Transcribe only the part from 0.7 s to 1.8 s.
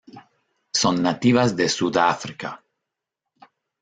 Son nativas de